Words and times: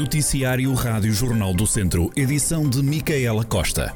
Noticiário 0.00 0.72
Rádio 0.72 1.12
Jornal 1.12 1.52
do 1.52 1.66
Centro, 1.66 2.08
edição 2.16 2.66
de 2.66 2.82
Micaela 2.82 3.44
Costa. 3.44 3.92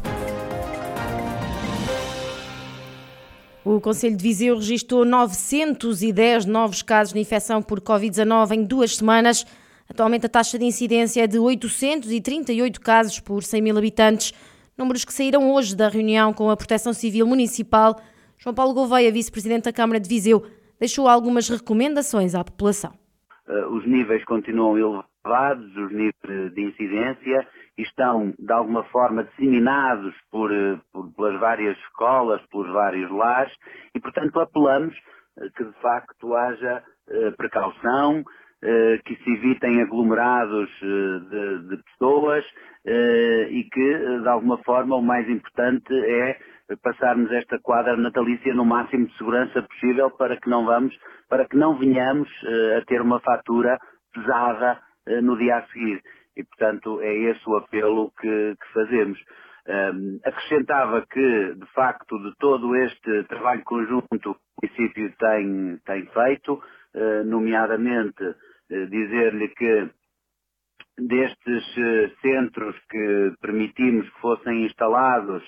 O 3.64 3.80
Conselho 3.80 4.14
de 4.14 4.22
Viseu 4.22 4.56
registrou 4.56 5.06
910 5.06 6.44
novos 6.44 6.82
casos 6.82 7.14
de 7.14 7.20
infecção 7.20 7.62
por 7.62 7.80
Covid-19 7.80 8.52
em 8.52 8.64
duas 8.64 8.96
semanas. 8.96 9.46
Atualmente 9.88 10.26
a 10.26 10.28
taxa 10.28 10.58
de 10.58 10.66
incidência 10.66 11.24
é 11.24 11.26
de 11.26 11.38
838 11.38 12.82
casos 12.82 13.18
por 13.18 13.42
100 13.42 13.62
mil 13.62 13.78
habitantes, 13.78 14.34
números 14.76 15.06
que 15.06 15.12
saíram 15.12 15.54
hoje 15.54 15.74
da 15.74 15.88
reunião 15.88 16.34
com 16.34 16.50
a 16.50 16.56
Proteção 16.56 16.92
Civil 16.92 17.26
Municipal. 17.26 17.98
João 18.36 18.54
Paulo 18.54 18.74
Gouveia, 18.74 19.10
vice-presidente 19.10 19.64
da 19.64 19.72
Câmara 19.72 19.98
de 19.98 20.08
Viseu, 20.10 20.44
deixou 20.78 21.08
algumas 21.08 21.48
recomendações 21.48 22.34
à 22.34 22.44
população. 22.44 22.92
Uh, 23.48 23.74
os 23.74 23.86
níveis 23.86 24.22
continuam 24.26 24.76
elevados, 24.76 25.13
os 25.26 25.92
níveis 25.92 26.54
de 26.54 26.62
incidência, 26.62 27.46
estão 27.78 28.32
de 28.38 28.52
alguma 28.52 28.84
forma 28.84 29.24
disseminados 29.24 30.14
por, 30.30 30.50
uh, 30.50 30.80
por, 30.92 31.12
pelas 31.14 31.40
várias 31.40 31.76
escolas, 31.78 32.40
pelos 32.46 32.70
vários 32.72 33.10
lares, 33.10 33.52
e 33.94 34.00
portanto 34.00 34.38
apelamos 34.38 34.94
uh, 35.38 35.50
que 35.56 35.64
de 35.64 35.72
facto 35.80 36.34
haja 36.34 36.82
precaução, 37.36 38.24
que 39.04 39.14
se 39.16 39.30
evitem 39.30 39.82
aglomerados 39.82 40.70
de, 40.80 41.68
de 41.68 41.82
pessoas 41.82 42.42
e 43.50 43.68
que 43.70 44.20
de 44.22 44.26
alguma 44.26 44.56
forma 44.64 44.96
o 44.96 45.02
mais 45.02 45.28
importante 45.28 45.92
é 45.92 46.38
passarmos 46.82 47.30
esta 47.32 47.58
quadra 47.58 47.94
natalícia 47.94 48.54
no 48.54 48.64
máximo 48.64 49.06
de 49.06 49.14
segurança 49.18 49.60
possível 49.64 50.10
para 50.12 50.38
que 50.40 50.48
não 50.48 50.64
vamos, 50.64 50.96
para 51.28 51.46
que 51.46 51.58
não 51.58 51.78
venhamos 51.78 52.26
a 52.78 52.84
ter 52.86 53.02
uma 53.02 53.20
fatura 53.20 53.78
pesada 54.14 54.80
no 55.22 55.36
dia 55.38 55.56
a 55.58 55.66
seguir. 55.68 56.02
E, 56.36 56.44
portanto, 56.44 57.00
é 57.00 57.14
esse 57.14 57.42
o 57.48 57.56
apelo 57.56 58.12
que, 58.20 58.56
que 58.56 58.72
fazemos. 58.72 59.18
Um, 59.66 60.20
acrescentava 60.24 61.06
que, 61.06 61.54
de 61.54 61.66
facto, 61.72 62.18
de 62.18 62.34
todo 62.38 62.76
este 62.76 63.24
trabalho 63.24 63.62
conjunto 63.64 64.32
o 64.32 64.36
município 64.62 65.12
tem, 65.18 65.78
tem 65.86 66.06
feito, 66.06 66.54
uh, 66.54 67.24
nomeadamente 67.24 68.34
dizer-lhe 68.68 69.48
que 69.48 69.90
destes 70.98 71.64
centros 72.22 72.74
que 72.90 73.32
permitimos 73.40 74.08
que 74.08 74.20
fossem 74.20 74.64
instalados, 74.64 75.42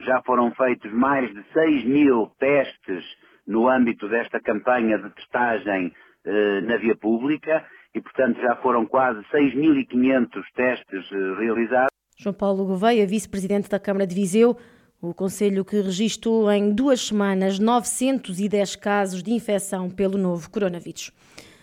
já 0.00 0.22
foram 0.22 0.52
feitos 0.54 0.92
mais 0.92 1.32
de 1.32 1.42
6 1.52 1.84
mil 1.84 2.30
testes 2.38 3.04
no 3.46 3.68
âmbito 3.68 4.08
desta 4.08 4.40
campanha 4.40 4.98
de 4.98 5.10
testagem 5.10 5.86
eh, 5.86 5.92
na 6.62 6.76
via 6.76 6.96
pública 6.96 7.64
e, 7.94 8.00
portanto, 8.00 8.40
já 8.40 8.56
foram 8.56 8.86
quase 8.86 9.20
6.500 9.32 10.28
testes 10.54 11.12
eh, 11.12 11.40
realizados. 11.40 11.90
João 12.18 12.34
Paulo 12.34 12.64
Gouveia, 12.66 13.06
vice-presidente 13.06 13.68
da 13.68 13.78
Câmara 13.78 14.06
de 14.06 14.14
Viseu, 14.14 14.56
o 15.00 15.14
Conselho 15.14 15.64
que 15.64 15.80
registrou 15.80 16.50
em 16.50 16.72
duas 16.72 17.00
semanas 17.00 17.58
910 17.58 18.76
casos 18.76 19.22
de 19.22 19.32
infecção 19.32 19.90
pelo 19.90 20.18
novo 20.18 20.50
coronavírus. 20.50 21.10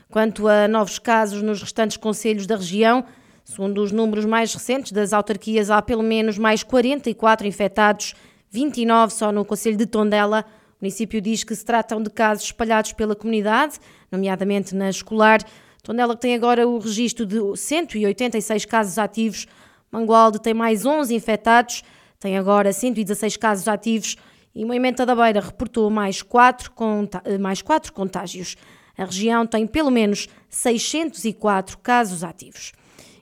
Quanto 0.09 0.47
a 0.47 0.67
novos 0.67 0.99
casos 0.99 1.41
nos 1.41 1.61
restantes 1.61 1.97
conselhos 1.97 2.45
da 2.45 2.55
região, 2.55 3.03
Segundo 3.45 3.81
os 3.83 3.91
números 3.91 4.25
mais 4.25 4.53
recentes 4.53 4.93
das 4.93 5.11
autarquias, 5.11 5.69
há 5.69 5.81
pelo 5.81 6.01
menos 6.01 6.37
mais 6.37 6.63
44 6.63 7.45
infectados, 7.45 8.15
29 8.49 9.13
só 9.13 9.31
no 9.31 9.43
Conselho 9.43 9.75
de 9.75 9.85
Tondela. 9.85 10.45
O 10.83 10.85
município 10.85 11.21
diz 11.21 11.45
que 11.45 11.55
se 11.55 11.63
tratam 11.63 12.03
de 12.03 12.09
casos 12.09 12.43
espalhados 12.43 12.91
pela 12.91 13.15
comunidade, 13.15 13.79
nomeadamente 14.11 14.75
na 14.75 14.89
escolar. 14.89 15.39
Tondela 15.81 16.13
tem 16.13 16.35
agora 16.35 16.67
o 16.67 16.77
registro 16.77 17.25
de 17.25 17.37
186 17.55 18.65
casos 18.65 18.97
ativos. 18.97 19.47
Mangualde 19.89 20.41
tem 20.41 20.53
mais 20.53 20.85
11 20.85 21.15
infectados, 21.15 21.83
tem 22.19 22.37
agora 22.37 22.73
116 22.73 23.37
casos 23.37 23.65
ativos. 23.69 24.17
E 24.53 24.65
Moimenta 24.65 25.05
da 25.05 25.15
Beira 25.15 25.39
reportou 25.39 25.89
mais 25.89 26.21
4, 26.21 26.73
mais 27.39 27.61
4 27.61 27.93
contágios. 27.93 28.57
A 28.97 29.05
região 29.05 29.47
tem 29.47 29.65
pelo 29.65 29.89
menos 29.89 30.27
604 30.49 31.77
casos 31.77 32.25
ativos. 32.25 32.73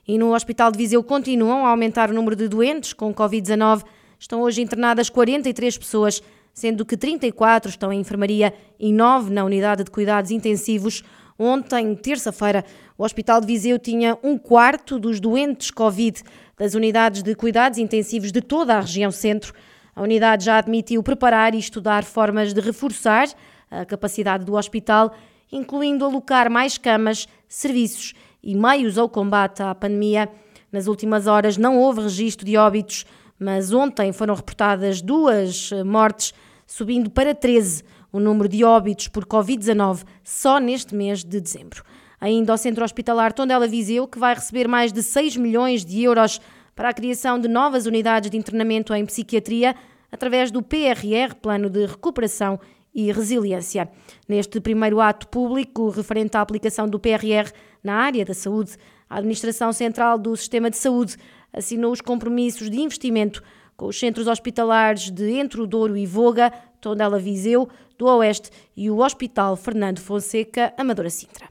E 0.04 0.18
no 0.18 0.34
Hospital 0.34 0.72
de 0.72 0.78
Viseu 0.78 1.04
continuam 1.04 1.64
a 1.64 1.68
aumentar 1.68 2.10
o 2.10 2.12
número 2.12 2.34
de 2.34 2.48
doentes 2.48 2.92
com 2.92 3.14
Covid-19. 3.14 3.84
Estão 4.18 4.42
hoje 4.42 4.62
internadas 4.62 5.08
43 5.08 5.78
pessoas, 5.78 6.20
sendo 6.52 6.84
que 6.84 6.96
34 6.96 7.70
estão 7.70 7.92
em 7.92 8.00
enfermaria 8.00 8.52
e 8.78 8.92
9 8.92 9.30
na 9.30 9.44
unidade 9.44 9.84
de 9.84 9.90
cuidados 9.90 10.30
intensivos. 10.30 11.02
Ontem, 11.38 11.94
terça-feira, 11.94 12.64
o 12.96 13.04
Hospital 13.04 13.40
de 13.40 13.46
Viseu 13.46 13.78
tinha 13.78 14.18
um 14.22 14.36
quarto 14.36 14.98
dos 14.98 15.18
doentes 15.18 15.70
Covid 15.70 16.22
das 16.56 16.74
unidades 16.74 17.22
de 17.22 17.34
cuidados 17.34 17.78
intensivos 17.78 18.30
de 18.30 18.40
toda 18.40 18.76
a 18.76 18.80
região 18.80 19.10
centro. 19.10 19.54
A 19.94 20.02
unidade 20.02 20.44
já 20.44 20.58
admitiu 20.58 21.02
preparar 21.02 21.54
e 21.54 21.58
estudar 21.58 22.04
formas 22.04 22.52
de 22.52 22.60
reforçar 22.60 23.28
a 23.70 23.84
capacidade 23.84 24.44
do 24.44 24.54
hospital, 24.54 25.14
incluindo 25.50 26.04
alocar 26.04 26.50
mais 26.50 26.78
camas, 26.78 27.26
serviços 27.48 28.14
e 28.42 28.54
meios 28.54 28.98
ao 28.98 29.08
combate 29.08 29.62
à 29.62 29.74
pandemia. 29.74 30.28
Nas 30.70 30.86
últimas 30.86 31.26
horas 31.26 31.56
não 31.56 31.78
houve 31.78 32.02
registro 32.02 32.46
de 32.46 32.56
óbitos, 32.56 33.04
mas 33.42 33.72
ontem 33.72 34.12
foram 34.12 34.34
reportadas 34.34 35.02
duas 35.02 35.70
eh, 35.72 35.82
mortes, 35.82 36.32
subindo 36.66 37.10
para 37.10 37.34
13 37.34 37.82
o 38.12 38.20
número 38.20 38.48
de 38.48 38.62
óbitos 38.62 39.08
por 39.08 39.24
Covid-19 39.24 40.04
só 40.22 40.58
neste 40.58 40.94
mês 40.94 41.24
de 41.24 41.40
dezembro. 41.40 41.82
Ainda 42.20 42.52
ao 42.52 42.58
Centro 42.58 42.84
Hospitalar 42.84 43.32
Tondela 43.32 43.66
Viseu, 43.66 44.06
que 44.06 44.18
vai 44.18 44.34
receber 44.34 44.68
mais 44.68 44.92
de 44.92 45.02
6 45.02 45.36
milhões 45.36 45.84
de 45.84 46.02
euros 46.02 46.40
para 46.74 46.90
a 46.90 46.94
criação 46.94 47.38
de 47.38 47.48
novas 47.48 47.86
unidades 47.86 48.30
de 48.30 48.36
internamento 48.36 48.94
em 48.94 49.04
psiquiatria, 49.04 49.74
através 50.10 50.50
do 50.50 50.62
PRR, 50.62 51.34
Plano 51.40 51.68
de 51.68 51.84
Recuperação 51.86 52.60
e 52.94 53.10
Resiliência. 53.10 53.88
Neste 54.28 54.60
primeiro 54.60 55.00
ato 55.00 55.26
público 55.26 55.88
referente 55.88 56.36
à 56.36 56.40
aplicação 56.40 56.86
do 56.86 57.00
PRR 57.00 57.50
na 57.82 57.94
área 57.94 58.24
da 58.24 58.34
saúde, 58.34 58.76
a 59.08 59.18
Administração 59.18 59.72
Central 59.72 60.16
do 60.18 60.36
Sistema 60.36 60.70
de 60.70 60.76
Saúde 60.76 61.16
assinou 61.52 61.92
os 61.92 62.00
compromissos 62.00 62.70
de 62.70 62.80
investimento 62.80 63.42
com 63.76 63.86
os 63.86 63.98
centros 63.98 64.26
hospitalares 64.26 65.10
de 65.10 65.32
Entre 65.32 65.60
o 65.60 65.66
Douro 65.66 65.96
e 65.96 66.06
Voga, 66.06 66.52
Tondela 66.80 67.18
Viseu, 67.18 67.68
do 67.98 68.06
Oeste 68.06 68.50
e 68.76 68.90
o 68.90 68.98
Hospital 68.98 69.56
Fernando 69.56 70.00
Fonseca, 70.00 70.72
Amadora 70.76 71.10
Sintra. 71.10 71.46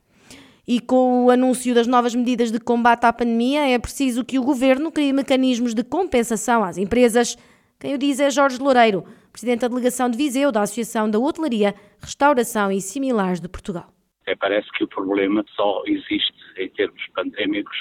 E 0.68 0.80
com 0.80 1.26
o 1.26 1.30
anúncio 1.30 1.74
das 1.74 1.88
novas 1.88 2.14
medidas 2.14 2.52
de 2.52 2.60
combate 2.60 3.06
à 3.06 3.14
pandemia, 3.14 3.68
é 3.68 3.80
preciso 3.80 4.24
que 4.24 4.38
o 4.38 4.44
Governo 4.44 4.92
crie 4.92 5.12
mecanismos 5.12 5.74
de 5.74 5.84
compensação 5.84 6.64
às 6.64 6.78
empresas. 6.78 7.38
Quem 7.80 7.96
o 7.96 7.98
diz 7.98 8.20
é 8.20 8.30
Jorge 8.30 8.60
Loureiro, 8.60 9.04
Presidente 9.32 9.62
da 9.62 9.68
Delegação 9.68 10.10
de 10.10 10.18
Viseu 10.18 10.52
da 10.52 10.62
Associação 10.62 11.10
da 11.10 11.18
Hotelaria, 11.18 11.74
Restauração 12.00 12.72
e 12.72 12.80
Similares 12.80 13.40
de 13.40 13.50
Portugal. 13.50 13.92
É, 14.28 14.36
parece 14.36 14.70
que 14.74 14.84
o 14.84 14.88
problema 14.88 15.44
só 15.56 15.84
existe 15.88 16.34
em 16.58 16.70
termos 16.70 17.02
pandémicos 17.16 17.76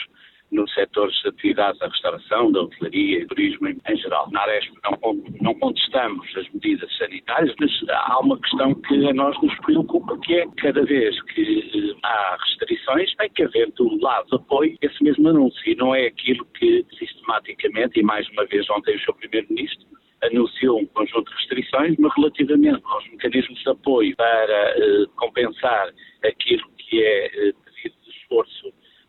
nos 0.53 0.73
setores 0.75 1.15
de 1.23 1.29
atividades 1.29 1.79
da 1.79 1.89
restauração, 1.89 2.51
da 2.53 2.63
hotelaria 2.63 3.21
e 3.21 3.27
turismo 3.27 3.69
em, 3.69 3.97
geral. 3.97 4.29
Na 4.31 4.41
Aresp 4.43 4.73
não, 4.85 5.23
não, 5.41 5.55
contestamos 5.55 6.27
as 6.37 6.49
medidas 6.51 6.97
sanitárias, 6.97 7.55
mas 7.61 7.71
há 7.89 8.19
uma 8.21 8.39
questão 8.41 8.75
que 8.75 9.09
a 9.09 9.13
nós 9.13 9.41
nos 9.43 9.57
preocupa, 9.61 10.19
que 10.19 10.35
é 10.35 10.47
cada 10.57 10.85
vez 10.85 11.21
que 11.23 11.71
eh, 11.75 11.97
há 12.03 12.37
restrições, 12.41 13.15
tem 13.17 13.31
que 13.31 13.45
haver 13.45 13.71
do 13.73 14.01
lado 14.01 14.27
de 14.29 14.37
apoio 14.37 14.77
esse 14.81 15.03
mesmo 15.03 15.29
anúncio. 15.29 15.61
E 15.67 15.75
não 15.77 15.95
é 15.95 16.07
aquilo 16.07 16.45
que 16.59 16.85
sistematicamente, 16.99 18.01
e 18.01 18.03
mais 18.03 18.29
uma 18.31 18.45
vez 18.47 18.69
ontem 18.71 18.97
o 18.97 19.01
Sr. 19.01 19.15
Primeiro-Ministro, 19.15 19.87
anunciou 20.23 20.81
um 20.81 20.87
conjunto 20.87 21.31
de 21.31 21.37
restrições, 21.37 21.97
mas 21.99 22.13
relativamente 22.15 22.83
aos 22.85 23.09
mecanismos 23.11 23.59
de 23.59 23.71
apoio 23.71 24.15
para 24.17 24.75
uh, 24.77 25.09
compensar 25.17 25.91
aquilo 26.25 26.69
que 26.77 27.03
é 27.03 27.29
de 27.29 27.55
esforço 27.55 27.70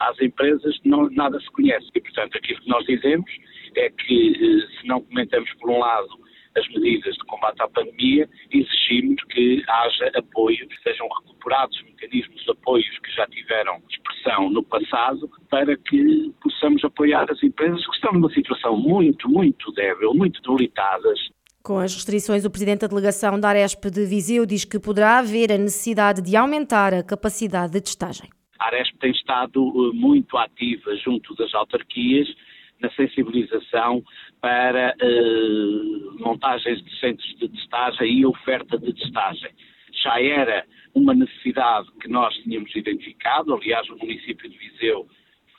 às 0.09 0.19
empresas, 0.19 0.77
não, 0.86 1.09
nada 1.12 1.39
se 1.39 1.50
conhece. 1.51 1.88
E, 1.95 2.01
portanto, 2.01 2.38
aquilo 2.38 2.62
que 2.62 2.69
nós 2.69 2.86
dizemos 2.86 3.30
é 3.75 3.89
que, 3.89 4.31
uh, 4.31 4.80
se 4.80 4.88
não 4.88 5.01
comentamos, 5.01 5.51
por 5.59 5.69
um 5.69 5.80
lado, 5.80 6.09
as 6.57 6.68
medidas 6.69 7.15
de 7.15 7.24
combate 7.25 7.62
à 7.62 7.68
pandemia, 7.69 8.30
exigimos 8.51 9.24
que 9.30 9.63
haja 9.68 10.12
apoio, 10.15 10.68
que 10.68 10.83
sejam 10.83 11.07
recuperados 11.21 11.81
mecanismos 11.83 12.44
de 12.44 12.51
apoios 12.51 13.00
que 13.00 13.12
já 13.15 13.25
tiveram 13.27 13.81
expressão 13.89 14.50
no 14.50 14.63
passado, 14.63 15.30
para 15.50 15.77
que 15.77 16.33
possamos 16.42 16.83
apoiar 16.83 17.25
as 17.31 17.42
empresas 17.42 17.86
que 17.86 17.95
estão 17.95 18.13
numa 18.13 18.31
situação 18.33 18.75
muito, 18.75 19.30
muito 19.30 19.71
débil, 19.71 20.13
muito 20.13 20.42
debilitadas. 20.42 21.19
Com 21.63 21.77
as 21.77 21.94
restrições, 21.94 22.44
o 22.44 22.50
Presidente 22.50 22.81
da 22.81 22.88
Delegação 22.88 23.39
da 23.39 23.50
Aresp 23.50 23.86
de 23.86 24.06
Viseu 24.06 24.45
diz 24.45 24.65
que 24.65 24.80
poderá 24.80 25.19
haver 25.19 25.51
a 25.51 25.57
necessidade 25.57 26.21
de 26.21 26.36
aumentar 26.36 26.94
a 26.94 27.03
capacidade 27.03 27.71
de 27.74 27.81
testagem. 27.81 28.30
A 28.62 28.68
Aresp 28.68 28.96
tem 29.00 29.12
estado 29.12 29.60
eh, 29.60 29.96
muito 29.96 30.38
ativa 30.38 30.96
junto 30.98 31.34
das 31.36 31.52
autarquias 31.56 32.28
na 32.80 32.92
sensibilização 32.92 34.04
para 34.40 34.96
uh, 35.02 36.19
montagens 36.19 36.84
de 36.84 37.00
centros 37.00 37.28
de 37.38 37.50
testagem 37.50 38.19
e 38.19 38.25
oferta 38.25 38.78
de 38.78 38.94
testagem. 38.94 39.52
Já 40.04 40.22
era 40.22 40.66
uma 40.94 41.13
necessidade 41.13 41.88
que 42.02 42.08
nós 42.08 42.34
tínhamos 42.38 42.75
identificado, 42.75 43.54
aliás, 43.54 43.88
o 43.90 43.98
município 43.98 44.50
de 44.50 44.58
Viseu 44.58 45.08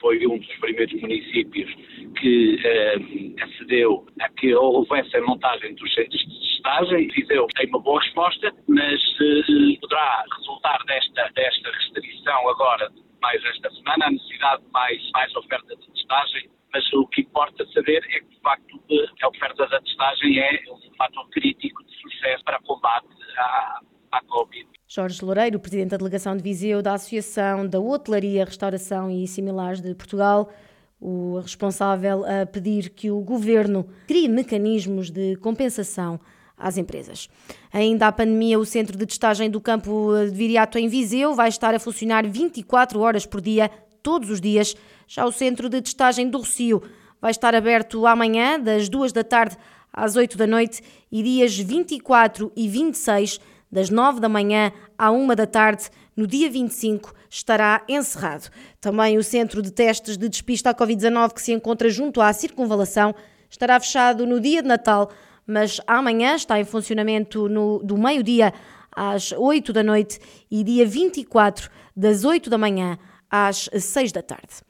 foi 0.00 0.24
um 0.26 0.38
dos 0.38 0.56
primeiros 0.56 1.00
municípios 1.00 1.72
que 2.20 2.60
eh, 2.64 2.96
acedeu 3.40 4.06
a 4.20 4.28
que 4.28 4.54
houvesse 4.54 5.16
a 5.16 5.22
montagem 5.22 5.74
dos 5.74 5.94
centros 5.94 6.20
de 6.20 6.51
testagem. 6.62 7.08
Viseu 7.08 7.46
tem 7.56 7.68
uma 7.68 7.80
boa 7.80 8.00
resposta, 8.00 8.52
mas 8.68 9.00
eh, 9.20 9.80
poderá 9.80 10.24
resultar 10.38 10.78
desta, 10.86 11.28
desta 11.34 11.70
restrição 11.70 12.48
agora, 12.48 12.90
mais 13.20 13.44
esta 13.44 13.70
semana, 13.70 14.06
a 14.06 14.10
necessidade 14.10 14.62
de 14.62 14.70
mais, 14.70 15.10
mais 15.12 15.36
oferta 15.36 15.76
de 15.76 15.92
testagem. 15.92 16.50
Mas 16.72 16.92
o 16.94 17.06
que 17.08 17.20
importa 17.22 17.66
saber 17.74 18.02
é 18.10 18.20
que, 18.20 18.34
de 18.34 18.40
facto, 18.40 18.80
a 19.22 19.28
oferta 19.28 19.66
da 19.66 19.80
testagem 19.80 20.38
é 20.38 20.62
um 20.70 20.96
fator 20.96 21.28
crítico 21.30 21.84
de 21.84 21.94
sucesso 21.96 22.42
para 22.44 22.58
combate 22.60 23.08
à, 23.36 23.80
à 24.12 24.22
Covid. 24.22 24.66
Jorge 24.88 25.24
Loureiro, 25.24 25.60
presidente 25.60 25.90
da 25.90 25.96
delegação 25.98 26.36
de 26.36 26.42
Viseu 26.42 26.80
da 26.80 26.94
Associação 26.94 27.66
da 27.68 27.78
Hotelaria, 27.78 28.44
Restauração 28.44 29.10
e 29.10 29.26
Similares 29.26 29.82
de 29.82 29.94
Portugal, 29.94 30.50
o 30.98 31.40
responsável 31.40 32.24
a 32.24 32.46
pedir 32.46 32.90
que 32.90 33.10
o 33.10 33.20
governo 33.20 33.86
crie 34.06 34.28
mecanismos 34.28 35.10
de 35.10 35.36
compensação 35.36 36.20
às 36.56 36.76
empresas. 36.76 37.28
Ainda 37.72 38.06
à 38.06 38.12
pandemia, 38.12 38.58
o 38.58 38.64
centro 38.64 38.96
de 38.96 39.06
testagem 39.06 39.50
do 39.50 39.60
campo 39.60 40.12
de 40.24 40.34
Viriato 40.34 40.78
em 40.78 40.88
Viseu 40.88 41.34
vai 41.34 41.48
estar 41.48 41.74
a 41.74 41.78
funcionar 41.78 42.26
24 42.26 43.00
horas 43.00 43.26
por 43.26 43.40
dia, 43.40 43.70
todos 44.02 44.30
os 44.30 44.40
dias. 44.40 44.74
Já 45.06 45.24
o 45.24 45.32
centro 45.32 45.68
de 45.68 45.80
testagem 45.80 46.28
do 46.28 46.38
Rocio 46.38 46.82
vai 47.20 47.30
estar 47.30 47.54
aberto 47.54 48.06
amanhã, 48.06 48.58
das 48.58 48.88
2 48.88 49.12
da 49.12 49.22
tarde 49.22 49.56
às 49.92 50.16
8 50.16 50.36
da 50.36 50.46
noite, 50.46 50.82
e 51.10 51.22
dias 51.22 51.56
24 51.56 52.50
e 52.56 52.68
26 52.68 53.40
das 53.70 53.88
9 53.88 54.20
da 54.20 54.28
manhã 54.28 54.70
à 54.98 55.10
1 55.10 55.28
da 55.28 55.46
tarde, 55.46 55.84
no 56.14 56.26
dia 56.26 56.50
25, 56.50 57.14
estará 57.30 57.82
encerrado. 57.88 58.50
Também 58.78 59.16
o 59.16 59.24
centro 59.24 59.62
de 59.62 59.70
testes 59.70 60.18
de 60.18 60.28
despista 60.28 60.70
à 60.70 60.74
Covid-19, 60.74 61.32
que 61.32 61.40
se 61.40 61.52
encontra 61.52 61.88
junto 61.88 62.20
à 62.20 62.30
circunvalação, 62.34 63.14
estará 63.48 63.80
fechado 63.80 64.26
no 64.26 64.38
dia 64.38 64.60
de 64.60 64.68
Natal, 64.68 65.10
mas 65.46 65.80
amanhã 65.86 66.34
está 66.34 66.58
em 66.60 66.64
funcionamento 66.64 67.48
no, 67.48 67.80
do 67.82 67.96
meio-dia 67.96 68.52
às 68.94 69.32
8 69.32 69.72
da 69.72 69.82
noite 69.82 70.18
e 70.50 70.62
dia 70.62 70.86
24, 70.86 71.70
das 71.96 72.24
8 72.24 72.50
da 72.50 72.58
manhã 72.58 72.98
às 73.30 73.68
6 73.72 74.12
da 74.12 74.22
tarde. 74.22 74.60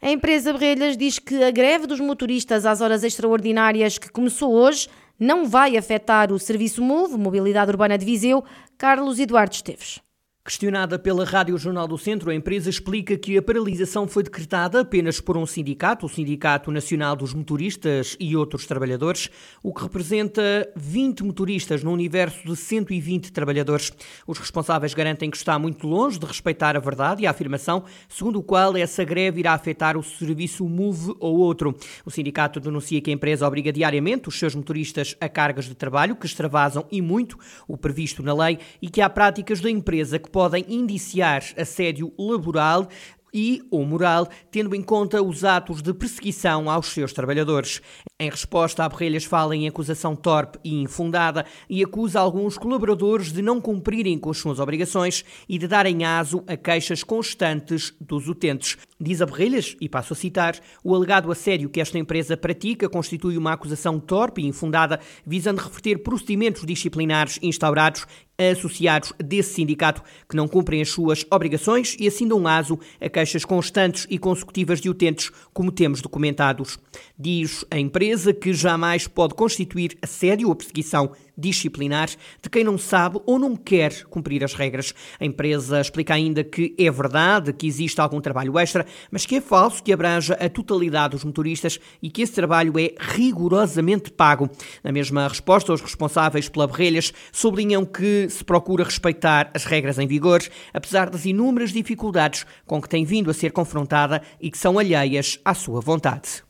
A 0.00 0.10
empresa 0.10 0.52
Brelhas 0.52 0.96
diz 0.96 1.18
que 1.18 1.42
a 1.42 1.50
greve 1.50 1.86
dos 1.86 2.00
motoristas 2.00 2.66
às 2.66 2.80
horas 2.80 3.02
extraordinárias 3.02 3.98
que 3.98 4.10
começou 4.10 4.52
hoje 4.52 4.88
não 5.18 5.46
vai 5.46 5.76
afetar 5.76 6.32
o 6.32 6.38
Serviço 6.38 6.82
MOVE, 6.82 7.16
Mobilidade 7.16 7.70
Urbana 7.70 7.96
de 7.96 8.04
Viseu, 8.04 8.44
Carlos 8.76 9.18
Eduardo 9.18 9.54
Esteves. 9.54 10.05
Questionada 10.46 10.96
pela 10.96 11.24
Rádio 11.24 11.58
Jornal 11.58 11.88
do 11.88 11.98
Centro, 11.98 12.30
a 12.30 12.34
empresa 12.34 12.70
explica 12.70 13.18
que 13.18 13.36
a 13.36 13.42
paralisação 13.42 14.06
foi 14.06 14.22
decretada 14.22 14.82
apenas 14.82 15.20
por 15.20 15.36
um 15.36 15.44
sindicato, 15.44 16.06
o 16.06 16.08
Sindicato 16.08 16.70
Nacional 16.70 17.16
dos 17.16 17.34
Motoristas 17.34 18.16
e 18.20 18.36
outros 18.36 18.64
trabalhadores, 18.64 19.28
o 19.60 19.74
que 19.74 19.82
representa 19.82 20.40
20 20.76 21.24
motoristas 21.24 21.82
no 21.82 21.90
universo 21.90 22.46
de 22.46 22.54
120 22.54 23.32
trabalhadores. 23.32 23.92
Os 24.24 24.38
responsáveis 24.38 24.94
garantem 24.94 25.28
que 25.32 25.36
está 25.36 25.58
muito 25.58 25.84
longe 25.84 26.16
de 26.16 26.26
respeitar 26.26 26.76
a 26.76 26.80
verdade 26.80 27.24
e 27.24 27.26
a 27.26 27.32
afirmação 27.32 27.82
segundo 28.08 28.38
o 28.38 28.42
qual 28.44 28.76
essa 28.76 29.02
greve 29.02 29.40
irá 29.40 29.52
afetar 29.52 29.96
o 29.96 30.02
serviço 30.04 30.64
MOVE 30.68 31.16
ou 31.18 31.38
outro. 31.38 31.74
O 32.04 32.10
sindicato 32.10 32.60
denuncia 32.60 33.00
que 33.00 33.10
a 33.10 33.14
empresa 33.14 33.48
obriga 33.48 33.72
diariamente 33.72 34.28
os 34.28 34.38
seus 34.38 34.54
motoristas 34.54 35.16
a 35.20 35.28
cargas 35.28 35.64
de 35.64 35.74
trabalho 35.74 36.14
que 36.14 36.26
extravasam 36.26 36.86
e 36.88 37.02
muito 37.02 37.36
o 37.66 37.76
previsto 37.76 38.22
na 38.22 38.32
lei 38.32 38.60
e 38.80 38.88
que 38.88 39.00
há 39.00 39.10
práticas 39.10 39.60
da 39.60 39.68
empresa 39.68 40.20
que 40.20 40.35
podem 40.36 40.66
indiciar 40.68 41.42
assédio 41.56 42.12
laboral 42.18 42.90
e 43.32 43.62
ou 43.70 43.86
moral, 43.86 44.28
tendo 44.50 44.74
em 44.76 44.82
conta 44.82 45.22
os 45.22 45.44
atos 45.44 45.80
de 45.80 45.94
perseguição 45.94 46.68
aos 46.68 46.88
seus 46.88 47.14
trabalhadores. 47.14 47.80
Em 48.18 48.30
resposta, 48.30 48.82
a 48.82 48.88
Borrelhas 48.88 49.26
fala 49.26 49.54
em 49.54 49.68
acusação 49.68 50.16
torpe 50.16 50.58
e 50.64 50.74
infundada 50.80 51.44
e 51.68 51.84
acusa 51.84 52.18
alguns 52.18 52.56
colaboradores 52.56 53.30
de 53.30 53.42
não 53.42 53.60
cumprirem 53.60 54.18
com 54.18 54.30
as 54.30 54.38
suas 54.38 54.58
obrigações 54.58 55.22
e 55.46 55.58
de 55.58 55.68
darem 55.68 56.02
aso 56.02 56.42
a 56.46 56.56
queixas 56.56 57.04
constantes 57.04 57.94
dos 58.00 58.26
utentes. 58.26 58.78
Diz 58.98 59.20
a 59.20 59.26
Borrelhas, 59.26 59.76
e 59.82 59.86
passo 59.86 60.14
a 60.14 60.16
citar, 60.16 60.58
o 60.82 60.94
alegado 60.94 61.30
assédio 61.30 61.68
que 61.68 61.78
esta 61.78 61.98
empresa 61.98 62.38
pratica 62.38 62.88
constitui 62.88 63.36
uma 63.36 63.52
acusação 63.52 64.00
torpe 64.00 64.40
e 64.40 64.46
infundada, 64.46 64.98
visando 65.26 65.60
reverter 65.60 65.98
procedimentos 65.98 66.64
disciplinares 66.64 67.38
instaurados 67.42 68.06
associados 68.38 69.14
desse 69.18 69.54
sindicato 69.54 70.02
que 70.28 70.36
não 70.36 70.46
cumprem 70.46 70.82
as 70.82 70.90
suas 70.90 71.24
obrigações 71.30 71.96
e 71.98 72.06
assim 72.06 72.28
dão 72.28 72.46
aso 72.46 72.78
a 73.00 73.08
queixas 73.08 73.46
constantes 73.46 74.06
e 74.10 74.18
consecutivas 74.18 74.78
de 74.78 74.90
utentes, 74.90 75.30
como 75.54 75.72
temos 75.72 76.02
documentados. 76.02 76.78
Diz 77.18 77.64
a 77.70 77.78
empresa 77.78 78.05
que 78.32 78.52
jamais 78.52 79.06
pode 79.06 79.34
constituir 79.34 79.96
assédio 80.02 80.48
ou 80.48 80.54
perseguição 80.54 81.12
disciplinar 81.36 82.08
de 82.08 82.48
quem 82.50 82.64
não 82.64 82.78
sabe 82.78 83.20
ou 83.26 83.38
não 83.38 83.54
quer 83.54 84.04
cumprir 84.04 84.42
as 84.42 84.54
regras. 84.54 84.94
A 85.20 85.24
empresa 85.24 85.80
explica 85.80 86.14
ainda 86.14 86.42
que 86.42 86.74
é 86.78 86.90
verdade 86.90 87.52
que 87.52 87.66
existe 87.66 88.00
algum 88.00 88.20
trabalho 88.20 88.58
extra, 88.58 88.86
mas 89.10 89.26
que 89.26 89.36
é 89.36 89.40
falso 89.40 89.82
que 89.82 89.92
abranja 89.92 90.34
a 90.34 90.48
totalidade 90.48 91.12
dos 91.12 91.24
motoristas 91.24 91.78
e 92.02 92.10
que 92.10 92.22
esse 92.22 92.32
trabalho 92.32 92.78
é 92.78 92.94
rigorosamente 92.98 94.10
pago. 94.10 94.48
Na 94.82 94.92
mesma 94.92 95.28
resposta, 95.28 95.72
os 95.72 95.80
responsáveis 95.80 96.48
pela 96.48 96.66
Berrelhas 96.66 97.12
sublinham 97.30 97.84
que 97.84 98.28
se 98.30 98.44
procura 98.44 98.84
respeitar 98.84 99.50
as 99.52 99.64
regras 99.64 99.98
em 99.98 100.06
vigor, 100.06 100.40
apesar 100.72 101.10
das 101.10 101.26
inúmeras 101.26 101.72
dificuldades 101.72 102.46
com 102.64 102.80
que 102.80 102.88
tem 102.88 103.04
vindo 103.04 103.30
a 103.30 103.34
ser 103.34 103.52
confrontada 103.52 104.22
e 104.40 104.50
que 104.50 104.58
são 104.58 104.78
alheias 104.78 105.38
à 105.44 105.52
sua 105.52 105.80
vontade. 105.80 106.45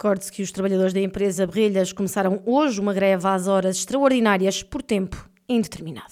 Recorde-se 0.00 0.32
que 0.32 0.42
os 0.42 0.50
trabalhadores 0.50 0.94
da 0.94 1.00
empresa 1.02 1.46
Brilhas 1.46 1.92
começaram 1.92 2.40
hoje 2.46 2.80
uma 2.80 2.94
greve 2.94 3.28
às 3.28 3.46
horas 3.46 3.76
extraordinárias 3.76 4.62
por 4.62 4.82
tempo 4.82 5.28
indeterminado. 5.46 6.08